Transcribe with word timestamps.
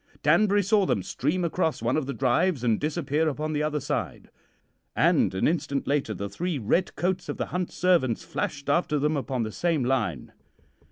Danbury 0.23 0.63
saw 0.63 0.87
them 0.87 1.03
stream 1.03 1.45
across 1.45 1.79
one 1.79 1.95
of 1.95 2.07
the 2.07 2.13
drives 2.15 2.63
and 2.63 2.79
disappear 2.79 3.29
upon 3.29 3.53
the 3.53 3.61
other 3.61 3.79
side, 3.79 4.31
and 4.95 5.35
an 5.35 5.47
instant 5.47 5.85
later 5.85 6.15
the 6.15 6.27
three 6.27 6.57
red 6.57 6.95
coats 6.95 7.29
of 7.29 7.37
the 7.37 7.45
hunt 7.53 7.71
servants 7.71 8.23
flashed 8.23 8.67
after 8.67 8.97
them 8.97 9.15
upon 9.15 9.43
the 9.43 9.51
same 9.51 9.83
line. 9.83 10.33